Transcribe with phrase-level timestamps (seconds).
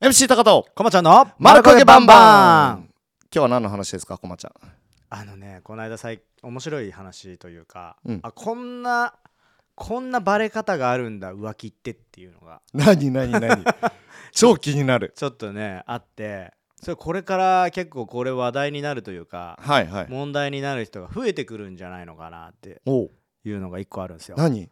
[0.00, 0.70] MC 高藤。
[0.76, 2.82] こまちゃんの丸焦げバンバン。
[2.82, 2.88] 今
[3.32, 4.52] 日は何の話ですかこまちゃん。
[5.10, 8.20] あのねこの間最面白い話というか、うん。
[8.22, 9.14] あこんな
[9.74, 12.60] こんなバレ方があるんだ浮気ってっていうのが。
[12.72, 13.64] 何何何？
[14.30, 15.12] 超気になる。
[15.16, 20.06] ちょっとねあってそれこれから結構これ話題になるというかはいはい。
[20.08, 23.10] 問題になる人が増えてくるんじゃないのかなっておう。
[23.44, 24.36] いうのが一個あるんですよ。
[24.38, 24.70] 何？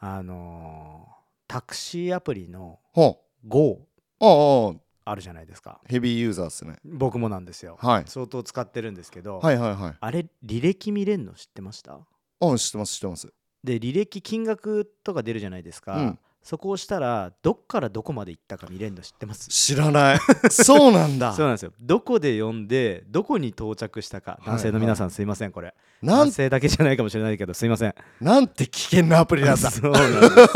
[0.00, 3.48] あのータクシーアプリのほう。
[3.48, 3.86] GO
[4.20, 5.80] おうおうあるじゃないですか。
[5.86, 6.76] ヘビーユーザーっすね。
[6.84, 7.78] 僕もなんですよ。
[7.80, 8.04] はい。
[8.06, 9.94] 相当使ってるんですけど、はいはいはい。
[9.98, 11.98] あれ履歴見れんの知ってました？
[12.40, 13.32] うん知ってます知ってます。
[13.64, 16.18] で履歴金額とか出るじゃないですか、うん。
[16.42, 19.48] そこを押したらどっからどこまで行ったか見れるの知ってます？
[19.48, 20.18] 知らない。
[20.50, 21.32] そうなんだ。
[21.36, 21.72] そうなんですよ。
[21.80, 24.38] どこで読んでどこに到着したか。
[24.42, 25.74] い男性の皆さんすいませんこれ。
[26.04, 27.94] 男性だけじゃないかもしれないけどすいません。
[28.20, 29.68] なんて危険なアプリなんだ。
[29.72, 30.46] そうなんですよ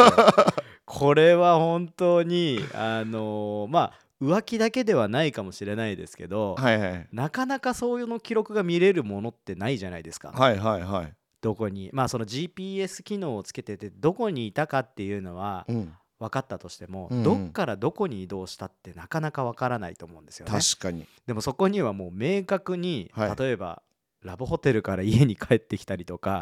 [1.04, 7.08] これは本当にあのーまあ浮気だけではないかもしれないですけど、はいはい。
[7.12, 11.12] なかなかそういうの記録が見れるものってないじゃないですか、はいはいはい。
[11.42, 11.90] どこに。
[11.92, 15.92] まあその GPS 機能をつけててどこにいたかっていうのはうん。
[16.20, 17.22] 分かったとしても、うんうん。
[17.24, 20.52] どっからどこに移動したってなかなか分からないと思うんですよね。
[20.52, 21.06] 確かに。
[21.26, 23.36] でもそこにはもう明確に、はい。
[23.36, 23.82] 例えば
[24.24, 26.40] ラブホテルから家に帰ってきたりとか、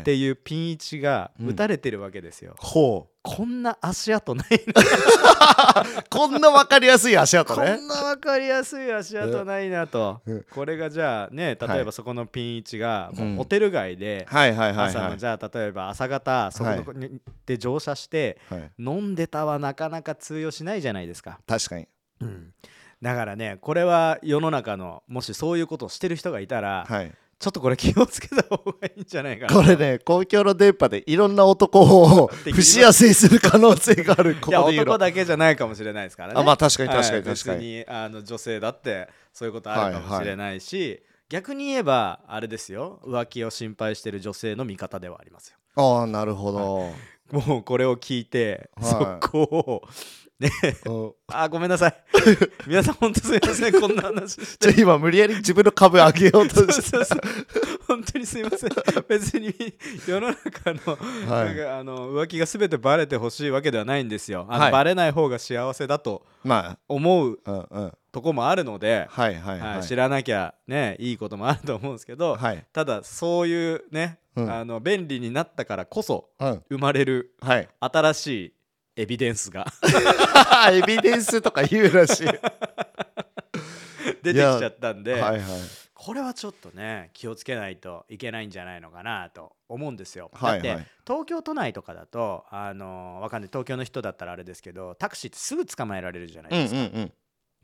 [0.00, 1.48] っていうピン位置がうん。
[1.50, 4.60] 打たれてるわけですよ、ほこんな足跡ないう
[6.10, 10.44] こんなわかりやすい足跡こねんな分かりやすい足跡ないなと、うん。
[10.50, 11.80] これがじゃあね例はい。
[11.80, 16.94] えばそこのピン位置がもううんホテル街で、朝はいのじゃあ例えば朝方そこ
[17.44, 18.70] で乗車してはい。
[18.78, 21.86] 飲んでたはなかなか通用しないじゃないですか、確かに
[23.02, 27.12] だからねこれは世の中のもしそういうことをしてる人がいたら、はい。
[27.38, 29.52] ちょっとこれ気をつけた方がいいんじゃないかな。
[29.52, 34.92] これね公共の電波でいろんな男を 不幸せにする可能性があるこいやこで言うの。
[34.92, 36.40] 男だけじゃないかもしれないですからね。
[36.40, 43.00] あまあ確かに確かはいに確かに、別にあの女性だってそういうことあるかもしれないし、逆に言えばあれですよ。
[43.04, 45.56] 浮気を心配してる女性の味方ではありますよ。
[45.74, 48.90] ああなるほど、もうこれを聞いて、はい。
[49.24, 49.82] そこ
[50.42, 51.12] をねうん。
[51.28, 51.94] あごめんなさい。
[52.66, 53.80] 皆さん本当すいません。
[53.80, 54.32] こんな話。
[54.32, 57.20] してじゃあ今無理やり自分の株上げようとしてそうそう
[57.86, 58.70] 本当にすいません。
[59.08, 59.54] 別に
[60.06, 60.96] 世の中の,、
[61.28, 61.46] はい。
[61.46, 64.46] なんかあの浮気が全てバレてほしいわけではないんですよ。
[64.48, 64.72] あの、はい。
[64.72, 67.92] バレない方が幸せだとま思うあうんうん。
[68.12, 72.64] とこもあるので、はいはいははいい知らなきゃねいいこともあると思うんですけど、はい。
[72.72, 74.52] ただそういうね、うん。
[74.52, 76.62] あの便利になったからこそうん。
[76.68, 77.68] 生まれるはい。
[77.80, 78.54] 新しい
[78.96, 79.66] エビデンスが。
[80.70, 82.26] エビデンスとか言うらしい。
[84.22, 85.42] 出てきちゃったんで、はいはい。
[85.94, 90.30] これはちょっとね気をつけないといけないんじゃないのかなと思うんですよ。
[90.34, 90.62] はいはい。
[90.62, 93.48] だって東京都内とかだとあのわかんない。
[93.48, 96.80] 東京の人だったらあれですけどタクシーってすぐ捕まえられるじゃないうんうですか。
[96.80, 97.12] んうん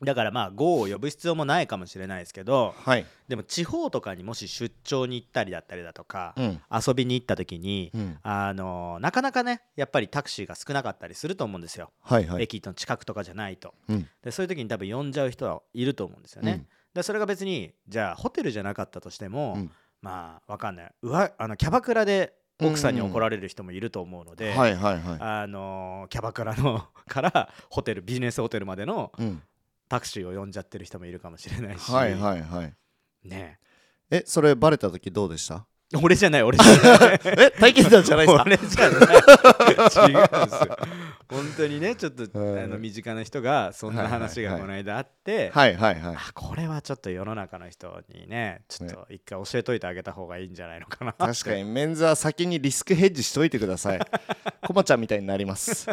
[0.01, 3.05] だからまあ GO を呼ぶ必要もないかもしれないですけどはい。
[3.27, 6.61] でも地方とかにもし出張に行ったりだったりだとか、うん。
[6.71, 8.17] 遊びに行った時に、うん。
[8.23, 12.43] あのなかなかねやっぱりタクシーが少なかったりすると思うんですよ、はいはい。
[12.43, 13.73] 駅の近くとかじゃないと。
[13.87, 14.07] うん。
[14.23, 16.67] でそういう時に多分呼んじゃう人はいると思うんですよね、うん。
[16.93, 19.71] でそれが別にじゃあホテルじゃなかったとしても、うん。
[20.01, 20.91] まあわかんない。
[21.01, 29.41] うわあのキャバクラで奥さんに怒られる人もいると思うので、キャバクラのからホテルビジネスホテルまでのうん
[29.89, 32.73] タクシーを呼んじゃってる人もいるかもしれないし、はいはいはい。
[33.27, 33.59] ね。
[34.11, 35.65] えそれバレた時どうでした？
[36.03, 37.19] 俺じゃない俺じゃない。
[37.25, 38.43] え体験談じゃないですか？
[38.45, 40.11] 俺じゃない。
[40.11, 40.77] 違うんですよ
[41.29, 42.63] 本当にねちょっと、はい。
[42.63, 46.15] あの身近な人がそんな話がこの間あって、はいはいはい。
[46.15, 53.99] あこれはちょっと世の中の人にねちょっと一回教えといてあげた方がいいんじゃないのかな確かにメンズは先にリスクヘッジしといてください。
[54.65, 55.87] コマちゃんみたいになります。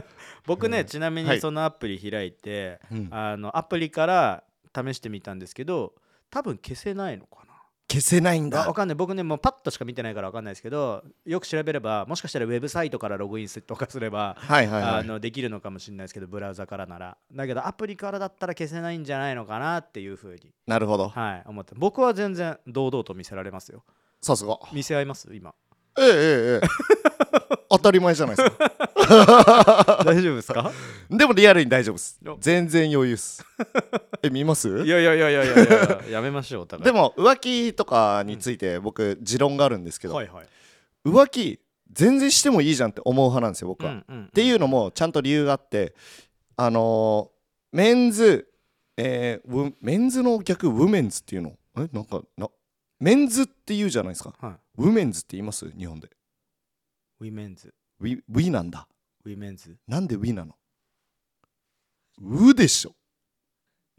[0.47, 1.37] 僕ね、ちなみはい。
[1.37, 3.09] にそのアプリ開いて、うん。
[3.11, 4.43] あのアプリから
[4.75, 5.95] 試してみたんですけど
[6.31, 7.46] 多分消せないのかな
[7.89, 8.67] 消せないんだ。
[8.67, 8.95] わかんない。
[8.97, 14.93] 僕ねもうパッとしか見てないからわかんないですけどよく調べればもしかしたらウェブサイトからログインするとかすればはいはいはい。
[15.01, 17.17] あのできるのかもしれないですけどブラウザからなら。
[17.33, 21.09] だけどアプリからだったら消せないんじゃないのかなっていうふうに、なるほど。
[21.11, 21.75] はい、思って。
[21.77, 23.85] 僕は全然堂々と見せられますよ。
[24.21, 24.59] さすが。
[24.73, 25.29] 見せ合います？
[25.33, 25.55] 今。
[25.99, 27.57] ええええええ。
[27.71, 28.73] 当たり前じゃないですか
[30.05, 30.73] 大丈夫ですか？
[31.11, 32.19] でもリアルに大丈夫です。
[32.27, 32.37] お。
[32.41, 33.45] 全然余裕っす。
[34.23, 34.69] え見ます？
[34.85, 40.47] いやいやいやいやいやいや やめましょうでも浮気とかについて僕持論があるんですけど、はいはい。
[41.05, 41.61] 浮気
[41.93, 44.29] 全然してもいいじゃんって思う派なんですよ僕は、っうんうん。
[44.31, 45.95] ていうのもちゃんと理由があって
[46.57, 48.49] あのーメンズ、
[48.97, 51.53] えーウメンズの逆ウメンズっていうの？
[51.79, 52.49] えなんかな
[52.99, 54.33] メンズって言うじゃないですか。
[54.41, 54.55] はい。
[54.79, 55.71] ウメンズって言います？
[55.77, 56.09] 日本で。
[57.21, 58.87] ウィメンズウィウィなんだ。
[59.25, 60.55] ウィメンズなんでウィなの？
[62.21, 62.95] ウでしょ。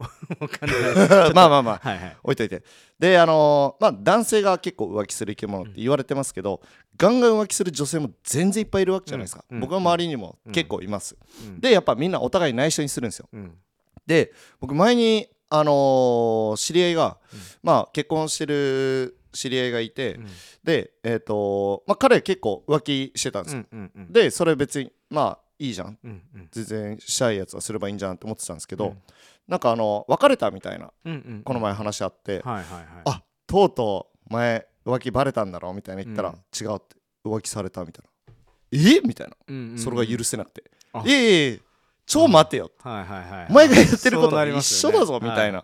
[1.34, 1.78] まあまあまあ。
[1.82, 2.16] はいはい。
[2.22, 2.62] 置いといて。
[2.98, 6.62] であのーまあ男性が結構浮気する生き物って言われてますけど、
[6.96, 9.60] ガンガン浮気する女性も全然いっぱいいるわけじゃないですか、うん。
[9.60, 11.60] 僕の周りにも結構います、うん。
[11.60, 13.28] でやっぱみんなお互い内緒にするんですよ。
[13.32, 13.58] うん。
[14.06, 17.40] で僕前にあのー知り合いが、うん。
[17.62, 20.26] まあ結婚してる知り合いがいて、うん。
[20.64, 25.98] でえっ、とまあ彼結構浮気してたんですよ、うんうんでそれ別にまあいいじゃん。
[26.04, 26.48] うんうん。
[26.50, 29.02] 全然したいやつはすればいいんじゃんって思ってたんですけど、うん。
[29.46, 32.84] なんかあの別れたみたいなうんうんこの前話あって、はいはいはい。
[33.06, 36.36] あとうとう前浮気バレたんだろみたいな言ったら、うん。
[36.36, 38.34] 違うって浮気されたみたいな。
[38.70, 39.00] え？
[39.00, 39.36] みたいな。
[39.46, 39.78] うんうんうん。
[39.78, 41.02] それが許せなくて、あ。
[41.04, 41.58] いやいやいや
[42.10, 43.06] 超待てよ、お前
[43.68, 45.62] がやってること一緒だぞみたいな、い、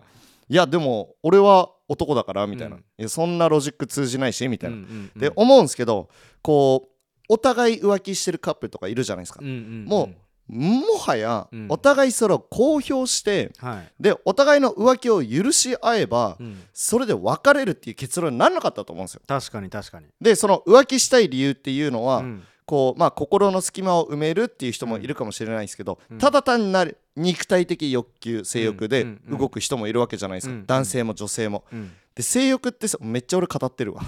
[0.53, 3.09] やでも俺は男だからみたいな、うん。
[3.09, 5.19] そんなロジック通じないしみたいな、うんうんうん。
[5.19, 6.09] で思うんですけど
[6.41, 6.89] こう
[7.29, 10.09] お互い浮気してるカップルとかいるじゃないですか、うんうんうんも
[10.47, 11.65] もはやうん。
[11.69, 13.91] お互いそれを公表してはい。
[13.99, 16.61] でお互いの浮気を許し合えばうん。
[16.71, 19.21] それで別れるっていう結論にならなかったと思うんですよ。
[19.27, 20.05] 確かに確かに。
[20.21, 22.43] でその浮気したい理由っていうのは、うん。
[22.67, 26.17] こうまあ心の隙間を埋めるっていう人もいるかもしれないですけど、うん。
[26.19, 31.63] ただ単なる肉体的欲求性欲で動く人もいるわけじゃないですか、うん男性も女性も。
[31.71, 31.91] うん。
[32.15, 34.01] で性欲ってさめっちゃ俺語ってるわ。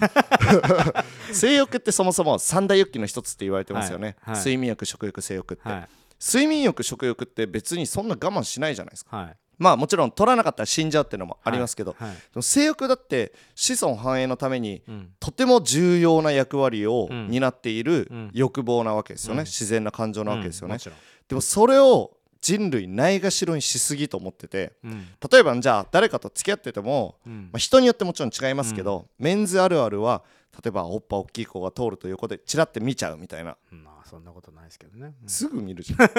[1.34, 4.40] 性欲ってそもそも三大欲求の一つって言われてますよね、はいはい。
[4.40, 5.90] 睡眠欲食欲性欲って、はい。
[6.20, 9.18] 睡眠欲食欲って別にそんな我慢しないじゃないですか。
[9.18, 9.38] はい。
[9.58, 12.12] まあもちろん取らなかったら死んじゃうっていうのもありますけど、はい。
[12.12, 15.10] でも性欲だって子孫繁栄のためにうん。
[15.20, 17.28] とても重要な役割をうん。
[17.30, 18.32] 担っているうん。
[18.34, 19.46] 欲望なわけですよね、うん。
[19.46, 20.76] 自然な感情なわけですよね、うん。
[20.76, 20.98] もちろん。
[21.28, 25.08] でもそれを人類ないがしろにしすぎと思っててうん。
[25.32, 27.50] 例えばじゃあ誰かと付き合ってても、うん。
[27.52, 30.24] まあ、人によってもちろん違いますけど、メンズあるあるは
[30.54, 33.58] 例えばおっぱ大きい子が通ると横でチラって見ちゃうみたいな。
[33.70, 35.14] まあそんなことないですけどね。
[35.22, 35.30] うん。
[35.30, 36.10] すぐ見るじゃん。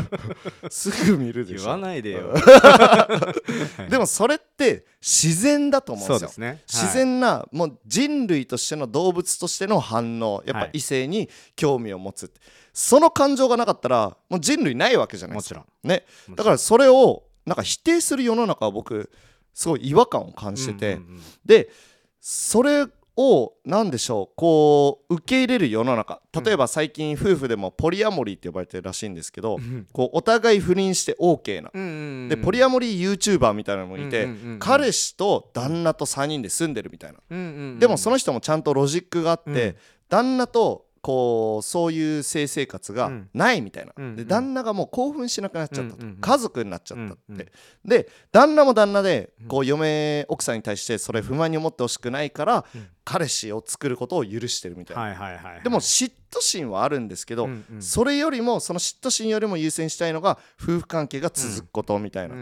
[0.70, 1.64] すぐ見るでしょ。
[1.64, 2.34] 言わないでよ。
[3.88, 6.28] でもそれって自然だと思うんですよ。
[6.28, 6.62] ですね。
[6.66, 10.42] 自然な、もう人類としての動物としての反応。
[10.44, 10.70] やっぱはい。
[10.74, 12.26] 異性に興味を持つ。
[12.26, 12.40] って、
[12.72, 15.60] その感情がなかったらもう人類ないわけじゃないですか。
[15.60, 16.36] もちろん。
[16.36, 19.10] だからそれをなんか否定する世の中は僕
[19.54, 21.00] すごい違和感を感じてて、
[21.44, 21.70] で
[22.20, 22.86] それ
[23.18, 26.22] を何でしょうこう受け入れる世の中。
[26.32, 29.88] 例えば最近夫婦でもポリアモリーって呼ばれてるらしいんですけど、うん。
[29.92, 34.58] こうお互い不倫して OK な、うんうんうんでポリアモリー YouTuber みたいなのもいて、うんうんうんうん。
[34.60, 37.78] 彼氏と旦那と3人で住んでるみたいな、うんうんうん。
[37.80, 39.76] でもその人もちゃんとロジックがあって、うん。
[40.08, 43.30] 旦那とこうそういう性生活がうん。
[43.34, 44.16] ないみたいな、うんうん。
[44.16, 47.46] で旦那がもう興奮しなくなっちゃったと、うん家族になっちゃったって、うんうん。
[47.84, 52.86] で旦那も旦那でこう嫁奥さんに対してそれ不満に思ってほしくないから、うん。
[53.04, 55.62] 彼氏を作ることを許してるみたいな、はいはいはいはい。
[55.62, 57.82] でも嫉妬心はあるんですけど、うんうん。
[57.82, 62.34] それよりもその嫉妬心よりも優先したいのが夫婦関係が続くことみたいな、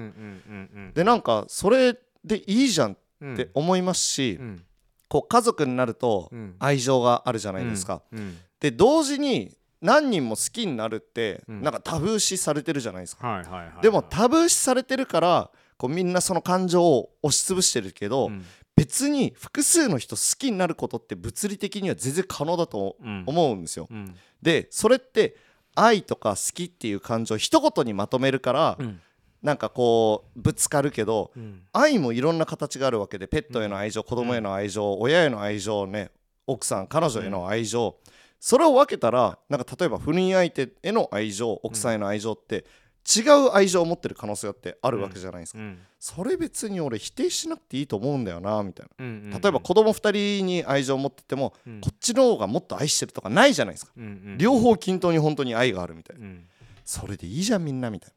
[0.92, 4.62] でなんかそれでいいじゃんうんって思いますし、うん
[5.08, 6.56] こう家族になるとうん。
[6.58, 8.38] 愛情があるじゃないですか、うん。
[8.60, 11.62] で同時に何人も好きになるってうん。
[11.62, 13.42] なんかタブー視されてるじゃないですか、
[13.82, 18.44] でもタブー視されてるからこうみんなその感情を押しつぶしてるけど、うん。
[18.74, 23.24] 別に複数の人好きになることって物理的には全然可能だとうん。
[23.26, 24.14] 思うんですよ、うん。
[24.42, 25.36] でそれって
[25.74, 29.00] 愛とか好きっていう感情を一言にまとめるから、うん
[29.46, 31.62] なんかこうぶつかるけどうん。
[31.72, 36.10] 愛もいろんな形があるわけでペットへの愛情、子供への愛情親への愛情ね
[36.48, 37.96] 奥さん彼女への愛情、
[38.40, 42.64] それを分けたらなんか例えば不倫相手への愛情奥さんへの愛情って
[43.08, 45.78] 違う愛情を持ってる可能性だってあるわけじゃないですか、うん。
[46.00, 49.04] それ別に俺否定しなくていいと思うんだよなみたいな。
[49.04, 51.80] うん例えば子供2人に愛情を持ってても、うん。
[51.80, 56.44] こっちの方がもっと愛してるとかないじゃないですか、うんうん両方均等に本当に愛があるみたいな、うん。
[56.84, 58.12] それでいいじゃんみんなみたいな。
[58.12, 58.16] う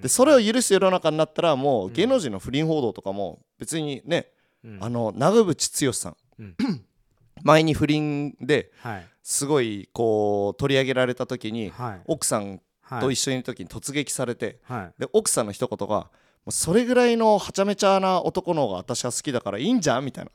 [0.00, 4.28] でそれを許す世の中になったらもう芸能人の不倫報道とかも別にね、
[4.64, 4.78] うん。
[4.80, 6.56] あの長渕剛さん、うん。
[7.42, 9.06] 前に不倫ではい。
[9.22, 12.00] すごいこう取り上げられた時にはい。
[12.06, 13.00] 奥さんはい。
[13.00, 15.00] と一緒にいる時に突撃されてはい。
[15.00, 16.08] で奥さんの一言がも
[16.46, 20.30] うそれぐらいのはちゃめちゃな男の方が私は好きだからいいんじゃんみたいな。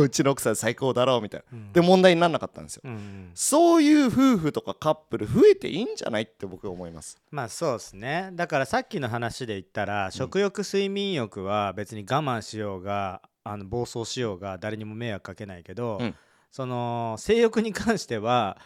[0.00, 1.58] うちの奥さん最高だろうみたいな。
[1.58, 1.72] うん。
[1.72, 2.82] で問題にならなかったんですよ。
[2.84, 7.18] うんうんそういう夫婦とかカップル増えていいんじゃないって僕は思います。
[7.30, 8.30] まあそうですね。
[8.32, 16.14] だからさっきの話で言ったら、食欲睡眠欲は別に我慢しようがあの暴走しようが誰にも迷惑かけないけど、うん。
[16.50, 18.58] その性欲に関しては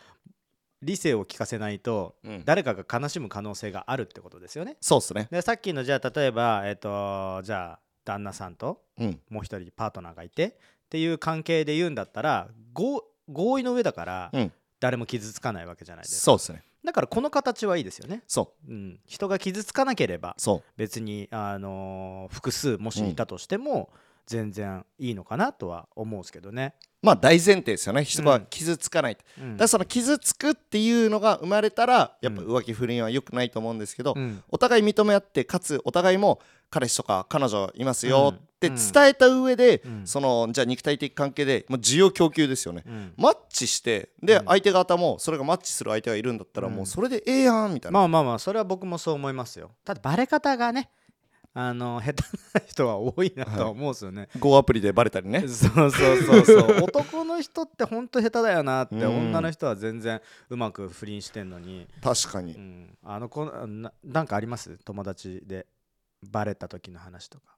[0.83, 2.43] 理性を聞かせないとうん。
[2.45, 4.77] 誰かが悲しむ可能性があるってことですよね。
[4.81, 5.29] そうっすね。
[5.31, 9.21] でさっきのじゃあ例えばえっ、とじゃあ旦那さんとうん。
[9.31, 10.53] もう一人パートナーがいてっ
[10.91, 14.53] ていう関係で言うんだったら合合意の上だからうん。
[14.81, 16.21] 誰も傷つかないわけじゃないですか。
[16.23, 16.65] そうっすね。
[16.85, 18.73] だからこの形はいいですよね、そう。
[18.73, 20.63] うん、人が傷つかなければそう。
[20.77, 23.91] 別に、あのー複数もしいたとしても
[24.27, 28.05] 全然いいのかなとは思うんですけどね、まあ大前提ですよね。
[28.05, 28.47] 人がうん。
[28.49, 29.53] 傷つかないうん。
[29.55, 34.43] だからその傷つくっていうのが生まれたらやっぱ浮気不倫は良くないと思うんですけど、うん。
[34.49, 36.41] お互い認め合ってかつお互いも
[36.71, 38.77] 彼氏とか彼女いますよってうん。
[38.77, 40.07] 伝えた上で、うん。
[40.07, 43.13] そのじゃあ肉体的関係でもう需要供給ですよね、うん。
[43.17, 44.45] マッチしてで、うん。
[44.47, 46.75] 相手方もそれがマッチする相手がいるんだったらうん。
[46.75, 49.73] もうそれでええやんみたいな、まあまあまあそれは僕もそう思いますよ。
[49.85, 50.89] ただバレ方がね
[51.55, 52.23] あの下手
[52.55, 55.41] な人は多いなとは思うんですよね、Go アプリでバレたりね。
[55.41, 56.77] そうそうそうそう。
[56.85, 59.29] 男の人ってほんと下手だよなって、うん。
[59.29, 64.79] 女の人は全然うまく不倫してんのに、確かに、うん、あのこななんかあります？
[64.85, 65.67] 友達で
[66.23, 67.57] バレた時の話とか。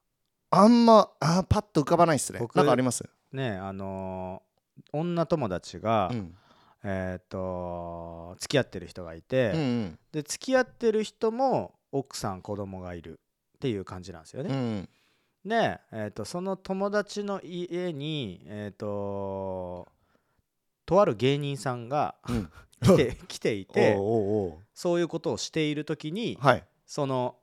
[0.50, 2.40] あんまあーパッと浮かばないっすね。
[2.40, 3.08] 僕なんかあります？
[3.32, 4.54] ねあのー
[4.92, 6.34] 女友達が、うん。
[6.82, 9.98] えっ、と付き合ってる人がいて、うんうん。
[10.10, 13.20] で付き合ってる人も奥さん子供がいる
[13.64, 14.50] っていう感じなんですよね。
[14.50, 14.88] うん。
[15.47, 19.88] で、えー、とその友達の家に、えー、と
[20.85, 22.50] とある芸人さんがうん。
[22.85, 23.97] 来て来ていて
[24.75, 26.64] そういうことをしている時にはい。
[26.85, 27.37] その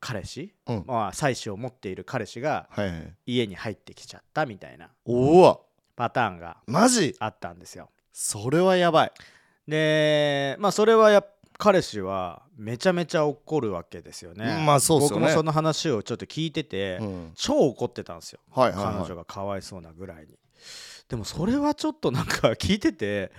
[0.00, 0.84] 彼氏、うん。
[0.84, 4.90] まあ妻子を持っている彼氏がはいはい家に入ってきちゃったみたいな
[5.94, 7.14] パターンがマジ？
[7.20, 7.90] あったんですよ。
[8.12, 9.12] それはやばい。
[9.68, 14.62] でまあそれはやっ彼氏はめちゃめちゃ怒るわけですよね。
[14.64, 15.26] まあそうっすよね。
[15.26, 17.32] 僕もその話をちょっと聞いてて、うん。
[17.34, 18.38] 超怒ってたんですよ。
[18.50, 18.94] はいはいはい。
[18.94, 20.38] 彼女がかわいそうなぐらいに。
[21.08, 23.32] でもそれはちょっとなんか聞いてて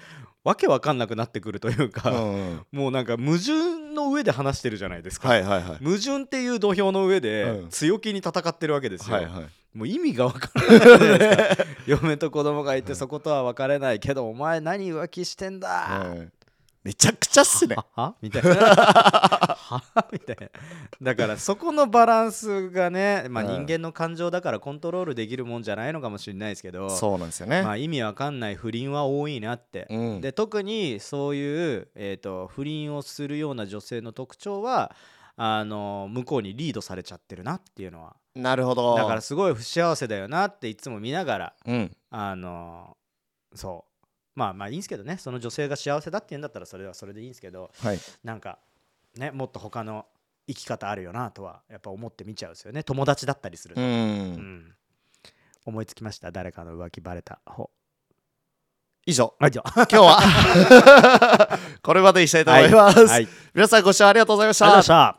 [0.43, 2.65] わけわかんなくなってくるというか、うんうん。
[2.73, 5.83] もうなんか矛盾の上で話してるじゃないですか、はいはいはい。
[5.83, 7.69] 矛盾っていう土俵の上でうん。
[7.69, 9.77] 強気に戦ってるわけですよ、はいはい。
[9.77, 11.57] もう意味がわからない
[11.87, 16.29] 嫁と子供がいてそことは別れないけどお前何浮気してんだ、はい
[16.83, 17.75] めちゃくちゃっすね。
[17.75, 18.49] はは みたいな。
[18.55, 19.83] は？
[20.11, 20.49] みたいな。
[21.01, 23.65] だからそこのバランスがね、まあ、うん。
[23.65, 27.63] 人間の感情だからコントロールできるもんじゃないのかもしれないですけどそうなんですよね。
[27.63, 30.21] まあ、意味わかんない不倫は多いなって、うん。
[30.21, 34.95] で特にそういう、えー、と不倫をするような女性の特徴は
[35.35, 38.15] あの向こうにリードされちゃってるなっていうのは。
[38.35, 38.95] なるほど。
[38.95, 41.95] だからすごい不幸せだよなっていつも見ながらうん。
[42.09, 42.95] あの
[43.53, 43.88] そう
[44.39, 45.17] まあまあいいんですけどね。
[45.17, 47.99] その女性が幸せだって言うんだったらそれはそれでいいんですけどはい。
[48.23, 48.57] なんか
[49.17, 50.05] ねもっと他の
[50.47, 52.83] 生き方あるよなとはやっぱ思って見ちゃうんですよね。
[52.83, 53.87] 友達だったりするうと、うん。
[54.31, 54.75] ん。
[55.65, 56.31] 思いつきました？
[56.31, 57.69] 誰かの浮気バレた方。
[59.05, 59.35] 以上。
[59.39, 61.59] はいじゃあ今日は。
[61.83, 65.18] これまでにしたいと思います、はい、皆さんご視聴ありがとうございました